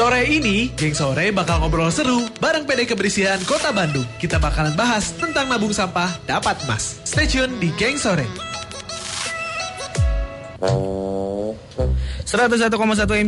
[0.00, 4.08] Sore ini, geng sore bakal ngobrol seru bareng PD Kebersihan Kota Bandung.
[4.16, 7.04] Kita bakalan bahas tentang nabung sampah dapat emas.
[7.04, 8.24] Stay tune di geng sore.
[12.24, 12.32] 101,1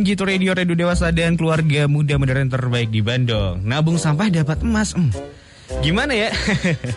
[0.01, 3.61] MG to Radio Radio Dewasa dan keluarga muda modern terbaik di Bandung.
[3.61, 4.97] Nabung sampah dapat emas.
[4.97, 5.13] Hmm.
[5.85, 6.33] Gimana ya?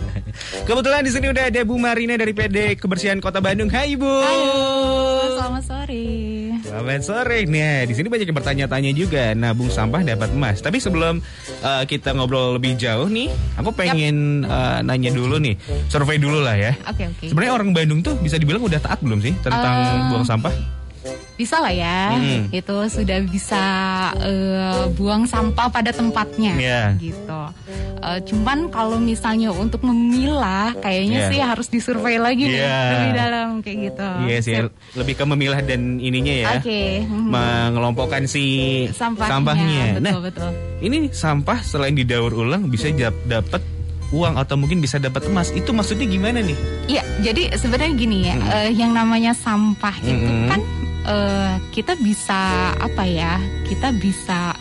[0.72, 3.68] Kebetulan di sini udah ada Bu Marina dari PD Kebersihan Kota Bandung.
[3.68, 4.08] Hai Bu.
[4.08, 6.45] Halo, selamat sore.
[6.62, 7.44] Selamat sore.
[7.44, 10.60] Nah, di sini banyak yang bertanya-tanya juga nabung sampah dapat emas.
[10.60, 11.20] Tapi sebelum
[11.60, 15.56] uh, kita ngobrol lebih jauh nih, aku pengen uh, nanya dulu nih,
[15.88, 16.72] survei dulu lah ya.
[16.86, 17.26] Oke, oke.
[17.28, 20.75] Sebenarnya orang Bandung tuh bisa dibilang udah taat belum sih tentang Eh, buang sampah?
[21.34, 22.48] Bisa lah ya, Hmm.
[22.50, 23.62] itu sudah bisa
[24.18, 26.82] eh, buang sampah pada tempatnya, Iya.
[26.96, 27.40] gitu.
[27.98, 31.30] Eh, cuman kalau misalnya untuk memilah, kayaknya Iya.
[31.30, 32.80] sih harus disurvei lagi nih, Iya.
[32.90, 34.08] lebih dalam kayak gitu.
[34.24, 34.72] Iya sih, Sip.
[34.94, 36.46] lebih ke memilah dan ininya ya.
[36.56, 37.02] Oke.
[37.02, 37.28] mhm.
[37.28, 38.44] Mengelompokkan si
[38.92, 40.50] Sampahnya, Nah, betul betul.
[40.80, 43.60] ini sampah selain didaur ulang bisa dap- dapat
[44.08, 45.50] uang atau mungkin bisa dapat emas.
[45.50, 46.54] Itu maksudnya gimana nih?
[46.86, 48.54] Iya, jadi sebenarnya gini ya, Mm-mm.
[48.54, 50.46] eh, yang namanya sampah itu Mm-mm.
[50.46, 50.60] kan
[51.06, 52.38] eh, kita bisa
[52.74, 53.38] apa ya?
[53.64, 54.54] Kita bisa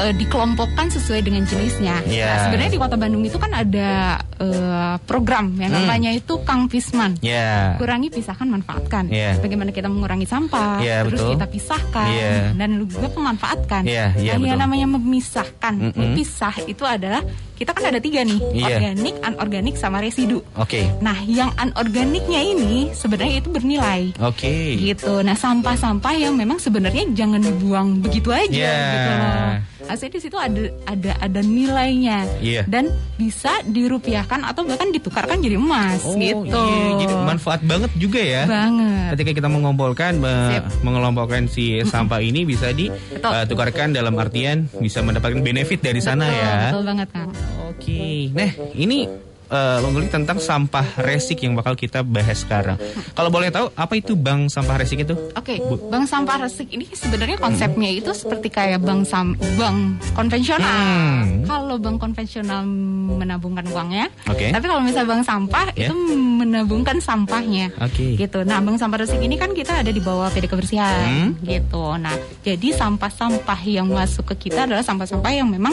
[0.00, 2.00] eh, dikelompokkan sesuai dengan jenisnya.
[2.04, 2.24] Iya.
[2.24, 5.84] Nah, sebenarnya di Kota Bandung itu kan ada eh, program yang Hmm.
[5.84, 7.18] namanya itu Kang Pisman.
[7.20, 7.74] Ya.
[7.76, 9.10] Kurangi, pisahkan, manfaatkan.
[9.10, 9.36] Iya.
[9.38, 11.30] Bagaimana kita mengurangi sampah, Iya, terus betul.
[11.36, 12.30] kita pisahkan, Iya.
[12.54, 13.82] dan juga pemanfaatkan.
[13.84, 15.98] Iya, iya, nah, yang namanya memisahkan, Mm-mm.
[15.98, 17.20] memisah itu adalah
[17.58, 18.66] kita kan ada tiga nih, Iya.
[18.72, 20.38] organik, anorganik, sama residu.
[20.54, 20.86] Oke.
[20.98, 24.14] Nah, yang anorganiknya ini sebenarnya itu bernilai.
[24.20, 24.78] Oke.
[24.78, 25.20] Gitu.
[25.20, 28.86] Nah, sampah-sampah yang memang sebenarnya jangan dibuang begitu aja Yeah.
[28.88, 29.50] gitu loh.
[29.88, 30.52] Asli di situ ada
[30.84, 32.62] ada ada nilainya Iya.
[32.64, 32.86] dan
[33.16, 36.44] bisa dirupiahkan atau bahkan ditukarkan jadi emas Oh, gitu.
[36.60, 37.00] iya.
[37.00, 38.44] Jadi manfaat banget juga ya.
[38.44, 39.16] banget.
[39.16, 40.64] Ketika kita mengumpulkan, me- Sip.
[40.82, 46.54] mengelompokkan si sampah ini bisa ditukarkan dalam artian bisa mendapatkan benefit dari sana Betul, ya.
[46.68, 47.30] Betul banget, Kang.
[47.78, 49.06] Oke, nah ini
[49.48, 52.76] eh Bang Guli tentang sampah resik yang bakal kita bahas sekarang.
[53.16, 55.16] Kalau boleh tahu apa itu bank sampah resik itu?
[55.32, 55.56] Oke,
[55.88, 60.68] bank sampah resik ini sebenarnya konsepnya itu seperti kayak bank sam bank konvensional.
[60.68, 61.48] Hmm.
[61.48, 62.60] Kalau bank konvensional
[63.08, 64.52] menabungkan uangnya, Oke.
[64.52, 65.88] tapi kalau misalnya bank sampah Ya.
[65.88, 67.72] itu menabungkan sampahnya.
[67.80, 68.20] Oke.
[68.20, 68.44] Gitu.
[68.44, 71.40] Nah, bank sampah resik ini kan kita ada di bawah PD kebersihan, Hmm.
[71.40, 71.96] gitu.
[71.96, 72.12] Nah,
[72.44, 75.72] jadi sampah-sampah yang masuk ke kita adalah sampah-sampah yang memang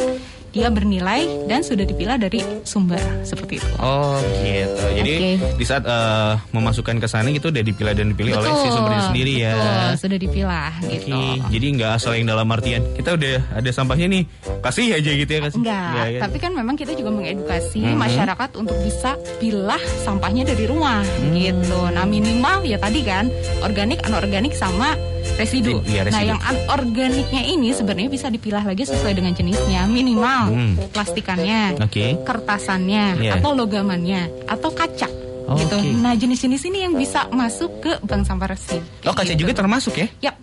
[0.56, 3.68] dia bernilai dan sudah dipilah dari sumber seperti itu.
[3.76, 4.86] Oh gitu.
[4.96, 5.60] Jadi Oke.
[5.60, 9.34] di saat eh, memasukkan ke sana itu udah dipilah dan dipilih oleh si sumbernya sendiri
[9.36, 9.52] ya.
[9.52, 11.18] Betul, sudah dipilah Oke, gitu.
[11.52, 14.24] jadi nggak asal yang dalam artian kita udah ada sampahnya nih
[14.64, 15.60] kasih aja gitu ya kasih.
[15.60, 16.20] Enggak, Nggak, ya.
[16.24, 17.98] tapi kan memang kita juga mengedukasi Mhm.
[18.00, 21.36] masyarakat untuk bisa pilah sampahnya dari rumah Hmm.
[21.36, 21.80] gitu.
[21.92, 23.28] Nah minimal ya tadi kan
[23.60, 24.96] organik, anorganik sama
[25.36, 25.82] residu.
[25.84, 26.16] Iya, residu.
[26.16, 29.86] Nah yang anorganiknya ini sebenarnya bisa dipilah lagi sesuai dengan jenisnya.
[29.86, 30.74] Minimal Hmm.
[30.90, 32.22] plastikannya, Oke.
[32.22, 33.32] kertasannya, Iya.
[33.38, 35.10] atau logamannya, atau kaca.
[35.46, 35.78] Oh, gitu.
[35.78, 35.90] oke.
[36.02, 38.82] Nah jenis-jenis ini yang bisa masuk ke bank sampah resik.
[39.06, 39.46] Oh kaca Gitu.
[39.46, 40.08] juga termasuk ya?
[40.20, 40.36] Yap,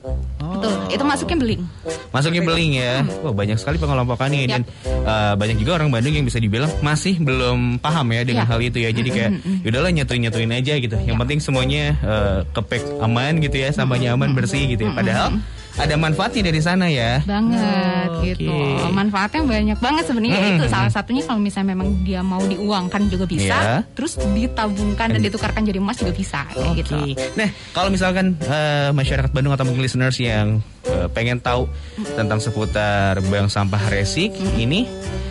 [0.42, 0.72] betul.
[0.90, 1.62] Itu masuknya beling.
[2.10, 2.92] Masuknya beling ya.
[3.22, 4.62] Wah banyak sekali pengelompokannya dan
[5.06, 8.50] uh, banyak juga orang Bandung yang bisa dibilang masih belum paham ya dengan Ya.
[8.50, 8.90] hal itu ya.
[8.90, 9.30] Jadi kayak
[9.62, 10.96] yaudahlah nyatuin nyatuin aja gitu.
[10.98, 14.92] Yang penting semuanya uh, kepek aman gitu ya, sampahnya aman bersih gitu ya.
[14.92, 15.38] Padahal
[15.74, 17.20] ada manfaatnya dari sana ya.
[17.22, 18.92] banget Oh, gitu oke.
[18.92, 20.54] manfaatnya banyak banget sebenarnya Mm-mm.
[20.54, 23.76] itu salah satunya kalau misalnya memang dia mau diuangkan juga bisa Iya.
[23.92, 26.94] terus ditabungkan dan ditukarkan jadi emas juga bisa kayak gitu.
[27.34, 31.66] Nah, kalau misalkan uh, masyarakat Bandung atau mungkin listeners yang uh, pengen tahu
[32.12, 34.84] tentang seputar bank sampah resik ini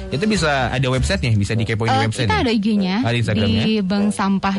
[0.09, 2.28] itu bisa ada websitenya, bisa dikepoin di Eh, website.
[2.28, 3.63] kita ada IG-nya Ada Instagramnya?
[3.63, 4.56] di bank sampah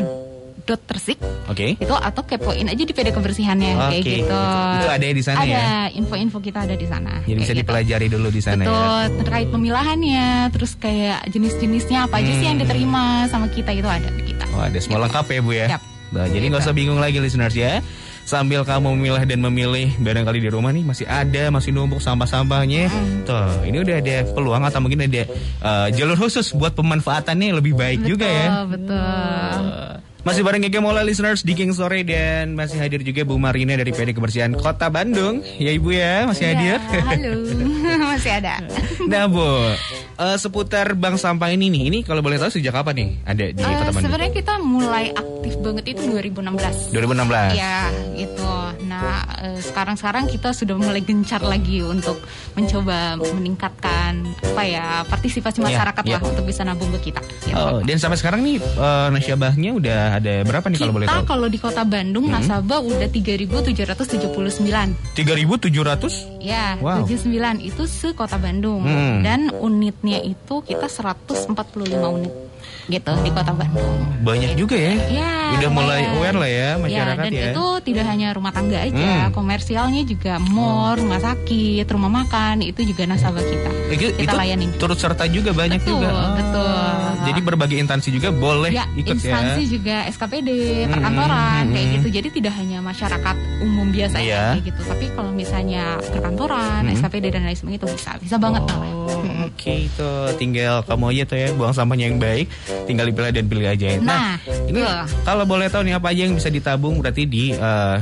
[0.62, 1.74] dot tersik Oke.
[1.74, 4.12] itu atau kepoin aja di PD kebersihannya kayak Oke.
[4.16, 4.40] gitu
[4.74, 5.66] Itu ada di sana ada ya?
[5.92, 7.60] info-info kita ada di sana Jadi kayak bisa gitu.
[7.60, 9.18] dipelajari dulu di sana Betul, ya.
[9.20, 12.64] terkait pemilahannya, terus kayak jenis-jenisnya apa aja sih yang Hmm.
[12.64, 14.44] diterima sama kita itu ada di kita.
[14.50, 15.66] Oh, ada semua lengkap ya Bu ya.
[15.68, 15.82] Yap.
[16.10, 16.68] Nah, jadi nggak Gitu.
[16.68, 17.80] usah bingung lagi listeners ya.
[18.22, 22.87] Sambil kamu memilah dan memilih barangkali di rumah nih masih ada masih numpuk sampah-sampahnya.
[23.25, 25.26] Tuh, ini udah ada peluang atau mungkin ada
[25.58, 28.62] uh, jalur khusus buat pemanfaatannya yang lebih baik juga ya.
[28.64, 28.94] Betul.
[28.94, 33.74] Uh, Masih bareng Gege Mola listeners di King Sore dan masih hadir juga Bu Marina
[33.74, 35.42] dari PD Kebersihan Kota Bandung.
[35.58, 36.78] Ya Ibu ya, masih hadir.
[36.78, 37.42] Ya, halo,
[38.22, 38.54] masih ada.
[39.10, 39.42] nah Bu,
[40.14, 43.58] eh, seputar bank sampah ini nih, ini kalau boleh tahu sejak kapan nih ada di
[43.58, 44.02] Eh, Kota Bandung?
[44.04, 46.94] Sebenarnya kita mulai aktif banget itu 2016.
[46.94, 47.50] 2016.
[47.52, 48.46] Ya, gitu.
[48.84, 49.10] Nah,
[49.40, 52.22] eh, sekarang-sekarang kita sudah mulai gencar lagi untuk
[52.52, 56.12] mencoba meningkatkan apa ya partisipasi Ya, masyarakat ya.
[56.12, 57.22] lah untuk bisa nabung ke kita.
[57.42, 57.56] Gitu.
[57.56, 61.26] Oh, dan sampai sekarang nih eh, nasabahnya udah ada berapa nih kalau boleh kita tahu?
[61.26, 64.14] kalau di Kota Bandung nasabah udah 3.779.
[65.12, 66.38] 3.700?
[66.38, 67.02] Ya, Wow.
[67.02, 67.82] 79 itu
[68.12, 69.25] se-Kota Bandung Hmm.
[69.25, 71.56] dan unitnya itu kita 145
[72.12, 72.32] unit
[72.87, 73.99] gitu di Kota Bandung.
[74.20, 74.94] Banyak juga ya.
[75.09, 77.44] Ya, Udah mulai aware lah ya masyarakat dan ya.
[77.50, 79.32] itu tidak hanya rumah tangga aja, Hmm.
[79.32, 83.70] komersialnya juga mall, rumah sakit, rumah makan itu juga nasabah kita.
[83.91, 84.70] Itu, kita itu layanin.
[84.75, 86.09] turut serta juga banyak Betul, juga.
[86.09, 86.73] Ah, betul.
[87.23, 89.69] Jadi berbagai instansi juga boleh ya, ikut instansi ya.
[89.70, 92.09] juga SKPD, Hmm, perkantoran hmm, kayak gitu.
[92.11, 94.26] Jadi tidak hanya masyarakat umum biasa Iya.
[94.26, 94.81] ya, kayak gitu.
[94.85, 96.94] Tapi kalau misalnya perkantoran, Hmm.
[96.94, 98.62] SKPD dan lain sebagainya itu bisa, bisa banget.
[98.67, 102.47] Oh, Oke itu tinggal kamu aja tuh ya buang sampahnya yang baik,
[102.84, 103.87] tinggal dipilah dan pilih aja.
[103.88, 103.99] ya.
[103.99, 105.02] Nah, ini betul.
[105.22, 107.96] kalau boleh tahu nih apa aja yang bisa ditabung berarti di eh,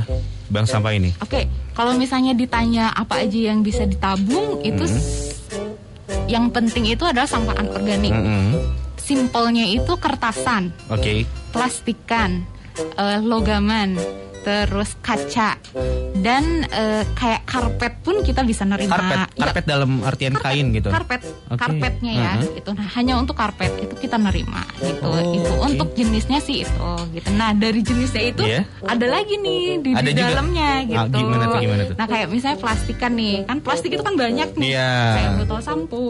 [0.47, 1.09] bank sampah ini.
[1.17, 6.27] Oke, kalau misalnya ditanya apa aja yang bisa ditabung, itu Hmm.
[6.27, 8.11] yang penting itu adalah sampah anorganik.
[8.11, 8.59] Mm-mm.
[8.95, 11.23] Simpelnya itu kertasan, Oke.
[11.51, 12.43] plastikan,
[12.95, 13.95] eh, logaman,
[14.41, 15.57] terus kaca,
[16.17, 18.89] dan eh, kayak karpet pun kita bisa nerima.
[18.91, 20.89] Karpet, Ya, karpet dalam artian kain gitu.
[20.89, 21.57] karpet Oke.
[21.57, 22.57] karpetnya ya Mhm.
[22.57, 25.65] itu nah hanya untuk karpet itu kita nerima gitu Oh, itu oke.
[25.67, 28.63] untuk jenisnya sih itu gitu nah dari jenisnya itu Iya.
[28.81, 30.29] ada lagi nih di, Ada di juga?
[30.31, 31.95] dalamnya Ah, gitu gimana tuh, gimana tuh?
[31.95, 34.91] nah kayak misalnya plastikan nih kan plastik itu kan banyak nih Iya.
[35.13, 36.03] kayak botol sampo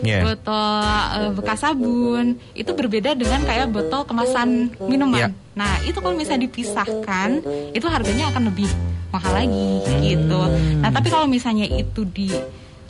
[0.00, 0.18] Iya.
[0.22, 0.82] botol
[1.12, 4.48] eh, bekas sabun itu berbeda dengan kayak botol kemasan
[4.82, 5.28] minuman Iya.
[5.52, 8.70] Nah itu kalau misalnya dipisahkan itu harganya akan lebih
[9.10, 9.70] mahal lagi
[10.00, 10.40] gitu
[10.78, 12.30] nah tapi kalau misalnya itu di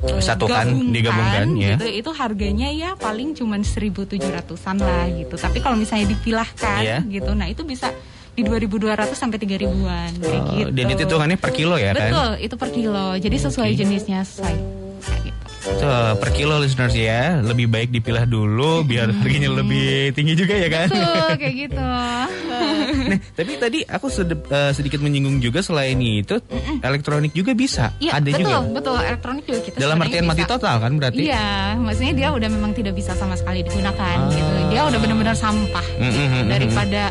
[0.01, 1.77] eh, Satukan, digabungkan, ya.
[1.77, 6.99] gitu, itu harganya ya paling cuman 1.700an lah gitu tapi kalau misalnya dipilahkan Iya.
[7.07, 7.93] gitu nah itu bisa
[8.31, 12.09] di 2.200 sampai 3.000an kayak Oh, gitu Dan itu hitungannya per kilo ya kan?
[12.09, 14.55] betul itu per kilo jadi sesuai jenisnya sesuai
[15.01, 20.55] kayak gitu Per kilo listeners ya, lebih baik dipilah dulu biar harganya lebih tinggi juga
[20.55, 20.89] ya kan?
[20.89, 26.41] betul kayak gitu nah, tapi tadi aku sede- eh, sedikit menyinggung juga selain itu
[26.81, 28.57] elektronik juga bisa, Iya ada betul juga.
[28.73, 31.23] betul elektronik juga kita Dalam artian mati total kan berarti?
[31.23, 34.31] Iya, maksudnya dia udah memang tidak bisa sama sekali digunakan Ah.
[34.31, 34.53] gitu.
[34.71, 37.03] Dia udah benar-benar sampah Mm, mm, mm, mm, daripada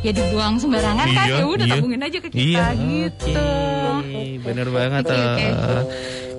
[0.00, 1.74] ya dibuang sembarangan kan Iya, ya udah iya.
[1.74, 3.46] tabungin aja ke kita Iya, gitu.
[3.92, 4.22] oke.
[4.42, 5.82] bener banget Oke, tuh.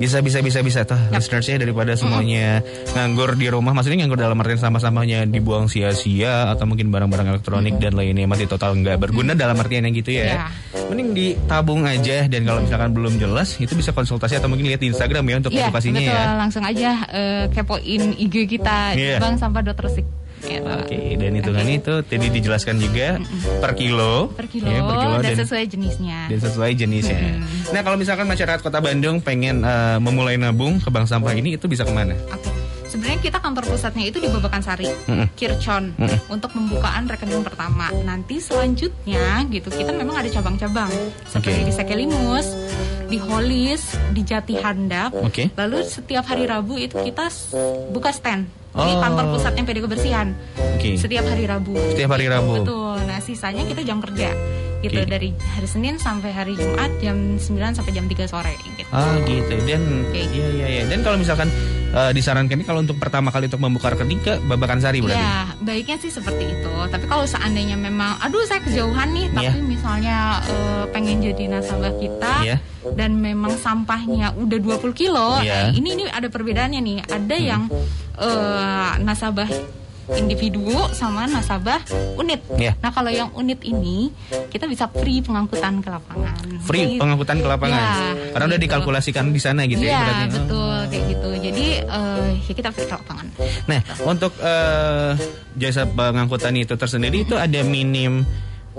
[0.01, 2.59] Bisa bisa bisa bisa tuh listeners ya daripada semuanya
[2.97, 7.93] nganggur di rumah maksudnya nganggur dalam artian sampah-sampahnya dibuang sia-sia atau mungkin barang-barang elektronik dan
[7.93, 10.25] lainnya masih total nggak berguna dalam artian yang gitu ya.
[10.25, 10.45] Ya.
[10.89, 14.89] Mending ditabung aja dan kalau misalkan belum jelas itu bisa konsultasi atau mungkin lihat di
[14.89, 16.13] Instagram ya untuk Iya, edukasinya betul.
[16.17, 16.23] ya.
[16.37, 19.17] Langsung aja eh, kepoin IG kita Iya.
[19.21, 20.22] Bang Sampah Resik.
[20.43, 20.67] Gitu.
[20.67, 23.15] Oke, dan hitungannya itu tadi dijelaskan juga
[23.63, 26.19] per kilo, Per kilo, ya, per kilo dan, dan sesuai jenisnya.
[26.27, 27.39] dan sesuai jenisnya.
[27.71, 31.65] Nah kalau misalkan masyarakat Kota Bandung pengen eh, memulai nabung ke bank sampah ini itu
[31.71, 32.13] bisa ke mana?
[32.29, 32.51] Oke.
[32.83, 35.25] Sebenarnya kita kantor pusatnya itu di Babakan Sari, Mm-mm.
[35.33, 35.97] Kircon,
[36.29, 37.89] untuk pembukaan rekening pertama.
[38.05, 40.93] Nanti selanjutnya gitu kita memang ada cabang-cabang
[41.25, 41.65] seperti Oke.
[41.65, 42.47] di Sekelimus,
[43.09, 45.09] di Holis, di Jati Handap.
[45.25, 45.49] Oke.
[45.57, 47.33] Lalu setiap hari Rabu itu kita
[47.89, 48.99] buka stand di Oh.
[48.99, 50.27] kantor pusatnya PD Kebersihan.
[50.75, 50.97] Oke.
[50.97, 51.77] Setiap hari Rabu.
[51.89, 52.53] Setiap hari Rabu.
[52.59, 52.97] Betul.
[53.03, 54.33] Nah, sisanya kita jam kerja.
[54.81, 55.07] Gitu Oke.
[55.07, 57.39] dari hari Senin sampai hari Jumat jam 9
[57.71, 58.83] sampai jam 3 sore gitu.
[58.91, 60.19] Ah gitu dan Oke.
[60.27, 61.47] iya iya iya dan kalau misalkan
[61.89, 65.15] eh, disarankan ini kalau untuk pertama kali untuk membuka rekening ke Babakan Sari berarti.
[65.15, 66.73] Ya, baiknya sih seperti itu.
[66.83, 69.53] Tapi kalau seandainya memang, aduh saya kejauhan nih, Iya.
[69.53, 72.57] tapi misalnya eh, pengen jadi nasabah kita Iya.
[72.91, 75.71] dan memang sampahnya udah 20 kilo, Iya.
[75.71, 76.97] eh, ini ini ada perbedaannya nih.
[77.07, 77.71] Ada yang
[78.15, 79.49] eh, nasabah
[80.13, 81.79] individu sama nasabah
[82.19, 82.43] unit.
[82.59, 82.75] Iya.
[82.83, 84.11] Nah kalau yang unit ini
[84.51, 86.35] kita bisa free pengangkutan ke lapangan.
[86.59, 86.99] Free Gitu.
[86.99, 87.79] pengangkutan ke lapangan.
[87.79, 88.65] Ya, Karena udah gitu.
[88.67, 90.23] dikalkulasikan di sana gitu ya Iya berarti.
[90.27, 90.31] Oh.
[90.35, 91.29] betul kayak gitu.
[91.39, 93.27] Jadi eh, ya kita free ke lapangan.
[93.63, 95.11] Nah, untuk eh,
[95.55, 98.27] jasa pengangkutan itu tersendiri itu ada minim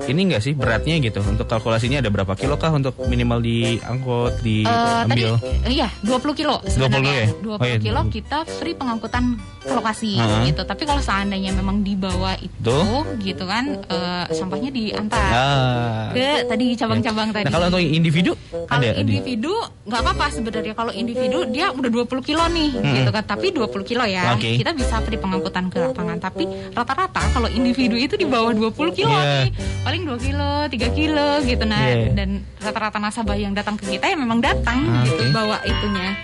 [0.05, 4.41] ini enggak sih beratnya gitu untuk kalkulasinya ada berapa kilo kah untuk minimal diangkut Eh,
[4.41, 5.31] tadi diambil
[5.65, 7.15] eh, iya 20 kilo 20 sebenarnya.
[7.15, 7.27] ya?
[7.39, 7.79] 20 Oh, iya.
[7.79, 9.25] kilo kita free pengangkutan
[9.59, 10.51] ke lokasi Heeh.
[10.51, 10.63] gitu.
[10.63, 13.07] Tapi kalau seandainya memang di bawah itu Tuh.
[13.19, 16.11] gitu kan eh, sampahnya diantar ah.
[16.11, 17.45] ke tadi cabang-cabang tadi.
[17.45, 21.89] Nah, kalau untuk individu Kalau ada di- individu nggak apa-apa sebenarnya kalau individu dia udah
[21.89, 24.57] 20 kilo nih gitu kan tapi 20 kilo ya Oke.
[24.57, 29.13] kita bisa free pengangkutan ke lapangan tapi rata-rata kalau individu itu di bawah 20 kilo
[29.13, 29.45] Iya.
[29.45, 29.51] nih
[29.85, 32.11] paling 2 kilo 3 kilo gitu nah Iya.
[32.15, 36.17] dan rata-rata nasabah yang datang ke kita ya memang datang Ah, gitu bawa itunya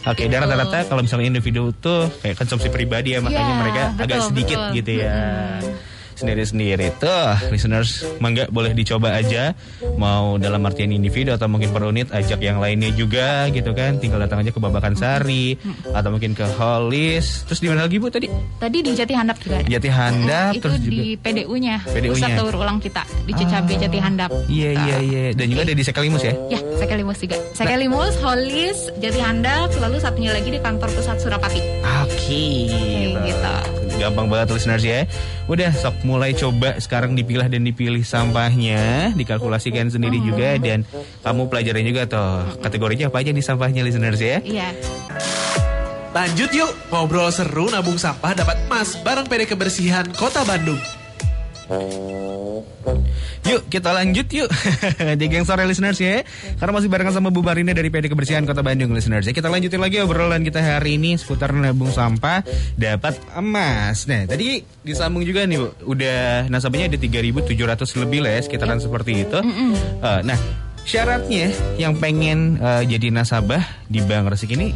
[0.00, 0.44] Oke, dan Gitu.
[0.46, 4.58] rata-rata kalau misalnya individu tuh kayak konsumsi pribadi ya makanya Iya, mereka agak betul, sedikit
[4.62, 4.74] betul.
[4.74, 5.10] gitu ya.
[5.10, 5.97] Mm-mm.
[6.18, 7.08] Sendiri-sendiri tuh
[7.48, 9.54] listeners mangga boleh dicoba aja
[9.94, 14.18] mau dalam artian individu atau mungkin per unit ajak yang lainnya juga gitu kan tinggal
[14.18, 15.54] datang aja ke Babakan Sari
[15.88, 18.26] atau mungkin ke Hollis terus di mana lagi Bu tadi
[18.58, 19.68] Tadi di Jati Handap juga ada.
[19.68, 22.10] Jati Handap itu terus di juga PDU-nya, PDU-nya.
[22.12, 23.78] Pusat Daur Ulang kita di Cicabe Ah.
[23.78, 24.30] Jati Handap.
[24.46, 24.82] iya Gitu.
[24.82, 27.36] iya iya dan juga ada di Sekalimus ya Ya, Sekelimus juga.
[27.52, 31.60] Sekelimus, Hollis, Jati Handap, lalu satunya lagi di kantor pusat Surapati.
[32.00, 32.44] Oke,
[33.20, 33.54] gitu.
[33.98, 35.04] Gampang banget listeners ya.
[35.50, 40.86] Udah sok mulai coba sekarang dipilah dan dipilih sampahnya, dikalkulasikan sendiri juga dan
[41.26, 44.38] kamu pelajarin juga toh kategorinya apa aja nih sampahnya listeners ya.
[44.40, 44.70] Iya.
[46.14, 50.80] Lanjut yuk, ngobrol seru nabung sampah dapat emas bareng PD Kebersihan Kota Bandung.
[53.48, 54.48] Yuk kita lanjut yuk.
[55.20, 56.24] Di geng sore listeners ya.
[56.56, 59.32] Karena masih barengan sama Bu Marina dari PD Kebersihan Kota Bandung listeners ya.
[59.32, 62.44] Kita lanjutin lagi obrolan kita hari ini seputar nabung sampah
[62.76, 64.08] dapat emas.
[64.08, 65.68] Nah tadi disambung juga nih Bu.
[65.96, 69.38] Udah nasabahnya ada 3.700 lebih lah ya sekitaran seperti itu.
[70.04, 70.38] Eh, Nah
[70.88, 74.72] syaratnya yang pengen eh, jadi nasabah di Bank Resik ini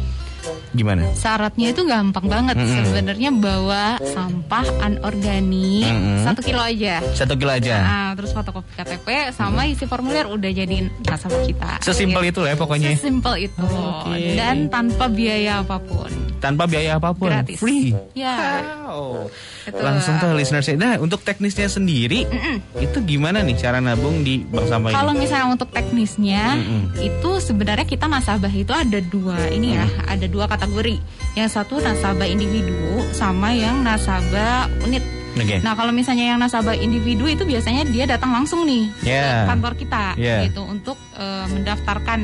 [0.73, 1.05] gimana?
[1.13, 6.25] Syaratnya itu gampang banget sebenarnya bawa sampah anorganik Mm-mm.
[6.25, 6.99] satu kilo aja.
[7.13, 11.71] Satu kilo aja Nah, terus fotokopi KTP sama isi formulir udah jadi nasabah kita.
[11.81, 14.37] Sesimpel itu lah ya pokoknya Sesimpel itu Oke.
[14.37, 16.09] dan tanpa biaya apa pun.
[16.43, 17.55] Tanpa biaya apa pun Gratis.
[17.55, 18.59] Free Ya.
[18.83, 19.31] Wow.
[19.63, 19.79] Betul.
[19.79, 22.27] Langsung tuh listeners Nah untuk teknisnya sendiri
[22.75, 24.97] Itu gimana nih cara nabung di bank sampah ini?
[24.99, 26.99] Kalau misalnya untuk teknisnya Mm-mm.
[26.99, 30.95] itu sebenarnya kita nasabah itu ada dua ini ya, ada dua kategori.
[31.33, 32.73] Yang satu nasabah individu
[33.11, 35.03] sama yang nasabah unit.
[35.33, 35.57] Oke.
[35.59, 39.25] Nah kalau misalnya yang nasabah individu itu biasanya dia datang langsung nih Ya.
[39.25, 40.45] ke kantor kita Ya.
[40.45, 42.19] gitu untuk eh, mendaftarkan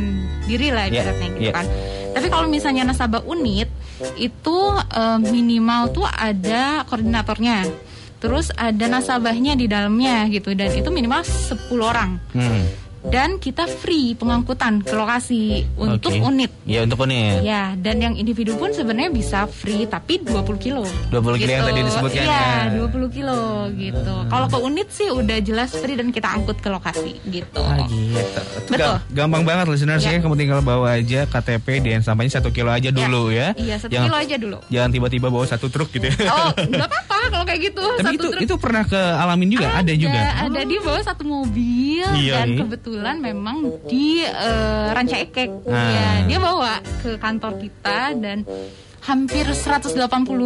[0.45, 1.53] diri lah Ya, ibaratnya gitu ya.
[1.53, 1.65] kan.
[2.09, 3.65] Tapi kalau misalnya nasabah unit
[4.15, 4.57] itu
[4.93, 7.65] eh, minimal tuh ada koordinatornya.
[8.19, 12.21] Terus ada nasabahnya di dalamnya gitu dan itu minimal 10 orang.
[12.35, 12.61] Hmm.
[13.01, 15.41] Dan kita free pengangkutan ke lokasi
[15.73, 16.19] untuk Oke.
[16.21, 16.51] unit.
[16.63, 20.83] Ya untuk unit Ya, dan yang individu pun sebenarnya bisa free tapi 20 kilo.
[21.07, 22.75] 20 kilo yang tadi disebutkan Iya, ya.
[22.77, 23.39] 20 kilo
[23.73, 24.13] gitu.
[24.25, 27.61] Kalau ke unit sih udah jelas free dan kita angkut ke lokasi gitu.
[27.61, 28.19] Ah gitu
[28.59, 28.83] Itu Betul.
[28.91, 30.19] ga- Gampang banget listeners ya Ya.
[30.19, 34.05] Kamu tinggal bawa aja KTP dan sampahnya satu kilo aja dulu ya, Iya, satu Jangan-
[34.05, 34.57] kilo aja dulu.
[34.67, 37.79] Jangan tiba-tiba bawa satu truk gitu ya Oh, nggak apa-apa kalau kayak gitu.
[37.79, 41.23] Tapi satu itu truk itu pernah ke alamin juga ada, juga Ada di bawah satu
[41.23, 42.59] mobil Iya, dan iya.
[42.59, 45.49] kebetulan memang di eh, Ranca Ekek.
[45.69, 45.89] Ah.
[45.89, 48.47] Ya, dia bawa ke kantor kita dan
[48.99, 49.95] hampir 180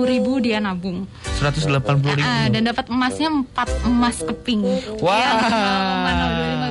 [0.07, 1.09] ribu dia nabung.
[1.41, 1.73] 180
[2.15, 4.61] ribu Ah, dan dapat emasnya 4 emas keping.
[5.03, 5.19] Wah.
[5.19, 5.31] Ya,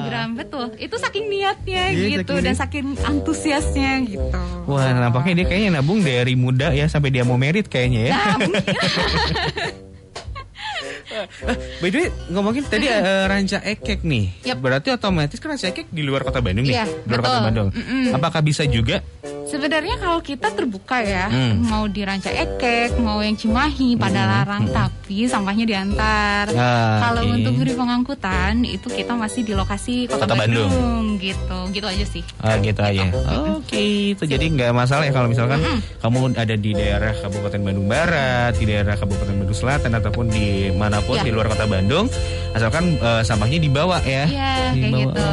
[0.01, 0.67] 0,025 gram betul.
[0.79, 4.39] Itu saking niatnya Iya, gitu saking dan saking antusiasnya gitu.
[4.63, 8.37] Wah nampaknya dia kayaknya nabung dari muda ya Sampai dia mau merit kayaknya ya Nah,
[11.79, 14.25] By the way, ngomongin tadi eh, Ranca Ekek nih.
[14.45, 14.59] Yap.
[14.59, 16.75] Berarti otomatis kan Ranca Ekek di luar kota Bandung nih.
[16.75, 17.47] Iya, di luar kota betul.
[17.47, 17.69] Bandung.
[17.73, 18.05] Mm-mm.
[18.13, 19.01] Apakah bisa juga?
[19.43, 21.61] Sebenarnya kalau kita terbuka ya, Hmm.
[21.61, 26.49] mau di Ranca Ekek, mau yang Cimahi, pada larang, tapi sampahnya diantar.
[26.57, 27.37] Ah, kalau oke.
[27.37, 30.73] untuk beri pengangkutan, itu kita masih di lokasi Kota, Kota Bandung.
[30.73, 32.23] Bandung, gitu, gitu aja sih.
[32.41, 33.05] Ah, gitu aja.
[33.53, 35.61] Oke, itu jadi nggak masalah ya kalau misalkan
[36.01, 41.05] kamu ada di daerah Kabupaten Bandung Barat, di daerah Kabupaten Bandung Selatan ataupun di mana
[41.05, 41.25] pun Iya.
[41.27, 42.07] di luar kota Bandung,
[42.57, 44.25] asalkan eh, sampahnya dibawa ya.
[44.25, 45.27] Iya, kayak gitu.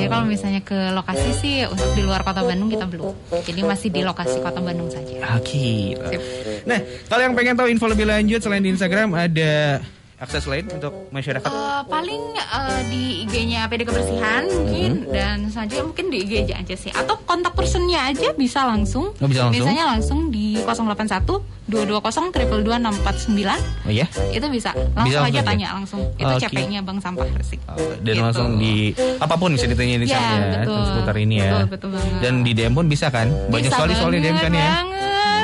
[0.00, 3.12] Jadi kalau misalnya ke lokasi sih untuk di luar Kota Bandung kita belum.
[3.44, 5.36] Jadi masih di lokasi Kota Bandung saja.
[5.36, 5.92] Oke.
[5.92, 6.20] Sip.
[6.64, 9.84] Nah, kalau yang pengen tahu info lebih lanjut selain di Instagram ada
[10.20, 11.42] akses lain untuk masyarakat.
[11.42, 15.10] Eh, paling eh, di IG-nya PD Kebersihan mungkin Hmm.
[15.10, 19.10] dan selanjutnya mungkin di IG aja, aja sih atau kontak personnya aja bisa langsung.
[19.14, 19.64] Oh, bisa langsung?
[19.64, 24.04] Misalnya langsung di 081 220 triple 649 Oh ya?
[24.28, 25.42] itu bisa langsung Bisa aja langsung ya?
[25.46, 26.00] tanya langsung.
[26.14, 26.42] Itu Oke.
[26.44, 27.60] CP-nya Bang Sampah Resik.
[28.00, 28.20] Dan Gitu.
[28.20, 30.82] langsung di apa pun bisa ditanya di Ya, sana ya betul.
[30.84, 31.50] seputar ini ya.
[31.54, 32.20] Betul, betul banget.
[32.20, 33.30] Dan di DM pun bisa kan?
[33.48, 34.60] Banyak Bisa sekali soalnya DM kan ya.
[34.60, 34.84] banget,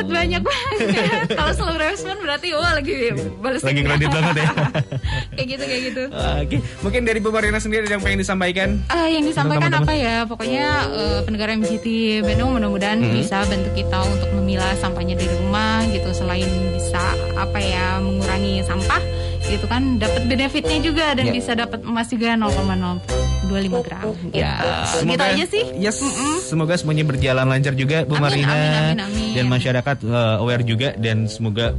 [0.04, 0.78] banyak banget.
[1.32, 2.94] Kalau selalu respon berarti wah lagi
[3.40, 4.48] balas Lagi kredit banget ya.
[5.36, 6.02] kayak gitu kayak gitu.
[6.12, 8.68] Oke, mungkin dari Bu Marina sendiri ada yang pengen disampaikan.
[8.88, 10.28] Eh, yang disampaikan apa ya?
[10.28, 11.86] Pokoknya eh, pendengar MCT
[12.22, 13.18] Bandung mudah-mudahan Mm-hmm.
[13.18, 16.10] bisa bantu kita untuk memilah sampahnya dari rumah gitu.
[16.12, 17.00] Selain bisa
[17.36, 18.98] apa ya mengurangi sampah,
[19.46, 21.32] gitu kan dapat benefitnya juga dan Ya.
[21.32, 22.34] bisa dapat emas juga
[23.46, 24.02] 0,025 gram.
[24.26, 24.34] Gitu.
[24.34, 24.52] Ya,
[24.84, 25.64] gitu aja sih.
[25.76, 25.96] Yes,
[26.42, 29.32] semoga semuanya berjalan lancar juga Bu Amin, Marina amin, amin, amin.
[29.34, 31.74] dan masyarakat uh, aware juga dan semoga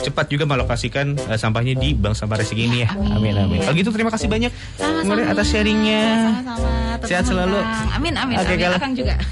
[0.00, 2.88] cepat juga melokasikan uh, sampahnya di Bank Sampah Resik ini ya.
[2.94, 3.36] Amin Amin.
[3.36, 3.58] amin.
[3.60, 4.48] Kalau gitu terima kasih banyak
[4.78, 6.02] Bu Marina atas sharingnya.
[6.40, 6.70] Sama-sama.
[7.04, 7.58] Sehat selalu.
[7.60, 7.88] menang.
[7.92, 9.14] Amin amin kalau- Akang juga.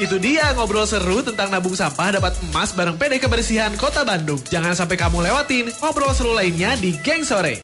[0.00, 4.40] Itu dia ngobrol seru tentang nabung sampah dapat emas bareng PD Kebersihan Kota Bandung.
[4.48, 7.60] Jangan sampai kamu lewatin ngobrol seru lainnya di Geng Sore.